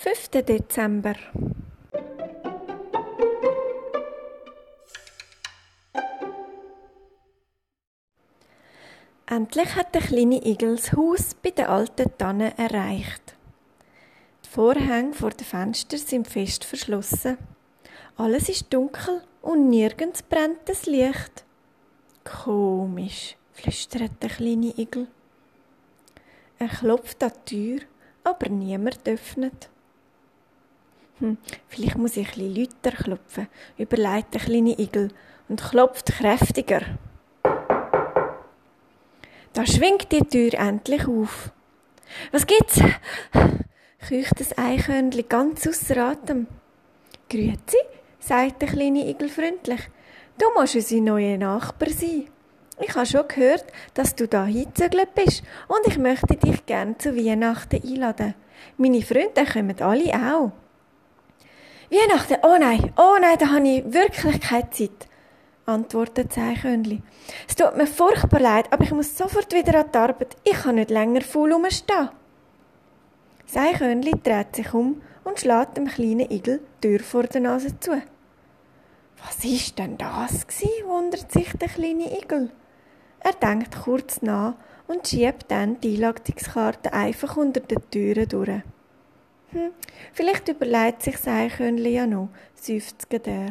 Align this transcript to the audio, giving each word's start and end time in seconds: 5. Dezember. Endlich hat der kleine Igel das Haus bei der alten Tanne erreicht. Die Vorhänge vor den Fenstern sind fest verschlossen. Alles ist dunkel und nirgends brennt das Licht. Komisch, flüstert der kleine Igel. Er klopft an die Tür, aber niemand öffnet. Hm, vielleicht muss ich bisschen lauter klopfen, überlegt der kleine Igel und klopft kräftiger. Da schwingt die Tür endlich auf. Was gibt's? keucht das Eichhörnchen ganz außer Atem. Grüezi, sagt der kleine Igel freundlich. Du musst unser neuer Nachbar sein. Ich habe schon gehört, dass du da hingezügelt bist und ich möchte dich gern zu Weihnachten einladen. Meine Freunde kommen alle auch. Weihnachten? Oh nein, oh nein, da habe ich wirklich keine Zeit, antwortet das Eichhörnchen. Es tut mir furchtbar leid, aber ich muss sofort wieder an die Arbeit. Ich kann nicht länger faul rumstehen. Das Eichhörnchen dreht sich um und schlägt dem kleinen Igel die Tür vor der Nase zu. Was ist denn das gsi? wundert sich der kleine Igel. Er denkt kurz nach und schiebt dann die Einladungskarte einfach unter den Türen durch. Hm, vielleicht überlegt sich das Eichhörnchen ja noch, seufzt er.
5. 0.00 0.28
Dezember. 0.44 1.16
Endlich 9.26 9.74
hat 9.74 9.96
der 9.96 10.02
kleine 10.02 10.46
Igel 10.46 10.76
das 10.76 10.92
Haus 10.92 11.34
bei 11.34 11.50
der 11.50 11.70
alten 11.70 12.16
Tanne 12.16 12.56
erreicht. 12.56 13.34
Die 14.44 14.48
Vorhänge 14.48 15.14
vor 15.14 15.30
den 15.30 15.44
Fenstern 15.44 15.98
sind 15.98 16.28
fest 16.28 16.64
verschlossen. 16.64 17.36
Alles 18.16 18.48
ist 18.48 18.72
dunkel 18.72 19.22
und 19.42 19.68
nirgends 19.68 20.22
brennt 20.22 20.60
das 20.66 20.86
Licht. 20.86 21.44
Komisch, 22.22 23.36
flüstert 23.52 24.22
der 24.22 24.30
kleine 24.30 24.78
Igel. 24.78 25.08
Er 26.60 26.68
klopft 26.68 27.20
an 27.24 27.32
die 27.48 27.78
Tür, 27.78 27.86
aber 28.22 28.48
niemand 28.48 29.08
öffnet. 29.08 29.70
Hm, 31.20 31.36
vielleicht 31.68 31.98
muss 31.98 32.16
ich 32.16 32.28
bisschen 32.28 32.54
lauter 32.54 32.96
klopfen, 32.96 33.48
überlegt 33.76 34.34
der 34.34 34.40
kleine 34.40 34.78
Igel 34.78 35.10
und 35.48 35.62
klopft 35.62 36.06
kräftiger. 36.06 36.82
Da 39.52 39.66
schwingt 39.66 40.12
die 40.12 40.20
Tür 40.20 40.54
endlich 40.54 41.08
auf. 41.08 41.50
Was 42.30 42.46
gibt's? 42.46 42.80
keucht 44.08 44.38
das 44.38 44.56
Eichhörnchen 44.56 45.28
ganz 45.28 45.66
außer 45.66 45.96
Atem. 45.96 46.46
Grüezi, 47.28 47.78
sagt 48.20 48.62
der 48.62 48.68
kleine 48.68 49.08
Igel 49.08 49.28
freundlich. 49.28 49.80
Du 50.38 50.46
musst 50.54 50.76
unser 50.76 51.00
neuer 51.00 51.36
Nachbar 51.36 51.90
sein. 51.90 52.28
Ich 52.80 52.94
habe 52.94 53.06
schon 53.06 53.26
gehört, 53.26 53.64
dass 53.94 54.14
du 54.14 54.28
da 54.28 54.46
hingezügelt 54.46 55.14
bist 55.16 55.42
und 55.66 55.84
ich 55.86 55.98
möchte 55.98 56.36
dich 56.36 56.64
gern 56.64 56.96
zu 56.98 57.16
Weihnachten 57.16 57.82
einladen. 57.82 58.34
Meine 58.76 59.02
Freunde 59.02 59.44
kommen 59.52 59.82
alle 59.82 60.14
auch. 60.14 60.52
Weihnachten? 61.90 62.36
Oh 62.42 62.56
nein, 62.58 62.92
oh 62.96 63.16
nein, 63.18 63.38
da 63.38 63.48
habe 63.48 63.66
ich 63.66 63.92
wirklich 63.92 64.40
keine 64.42 64.68
Zeit, 64.70 65.08
antwortet 65.64 66.30
das 66.30 66.38
Eichhörnchen. 66.38 67.02
Es 67.48 67.56
tut 67.56 67.76
mir 67.78 67.86
furchtbar 67.86 68.40
leid, 68.40 68.70
aber 68.70 68.84
ich 68.84 68.92
muss 68.92 69.16
sofort 69.16 69.54
wieder 69.54 69.80
an 69.80 69.86
die 69.92 69.98
Arbeit. 69.98 70.36
Ich 70.44 70.52
kann 70.52 70.74
nicht 70.74 70.90
länger 70.90 71.22
faul 71.22 71.52
rumstehen. 71.52 72.10
Das 73.46 73.56
Eichhörnchen 73.56 74.22
dreht 74.22 74.54
sich 74.54 74.74
um 74.74 75.00
und 75.24 75.40
schlägt 75.40 75.78
dem 75.78 75.86
kleinen 75.86 76.30
Igel 76.30 76.60
die 76.82 76.88
Tür 76.88 77.00
vor 77.00 77.22
der 77.22 77.40
Nase 77.40 77.80
zu. 77.80 78.02
Was 79.24 79.44
ist 79.44 79.78
denn 79.78 79.96
das 79.96 80.46
gsi? 80.46 80.68
wundert 80.84 81.32
sich 81.32 81.50
der 81.54 81.68
kleine 81.68 82.18
Igel. 82.18 82.50
Er 83.20 83.32
denkt 83.32 83.82
kurz 83.82 84.20
nach 84.20 84.54
und 84.86 85.08
schiebt 85.08 85.50
dann 85.50 85.80
die 85.80 85.94
Einladungskarte 85.94 86.92
einfach 86.92 87.36
unter 87.38 87.60
den 87.60 87.90
Türen 87.90 88.28
durch. 88.28 88.62
Hm, 89.52 89.70
vielleicht 90.12 90.48
überlegt 90.48 91.02
sich 91.02 91.14
das 91.14 91.28
Eichhörnchen 91.28 91.92
ja 91.92 92.06
noch, 92.06 92.28
seufzt 92.54 93.06
er. 93.10 93.50